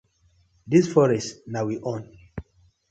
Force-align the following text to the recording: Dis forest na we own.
Dis 0.73 0.89
forest 0.93 1.39
na 1.53 1.61
we 1.67 1.75
own. 1.91 2.03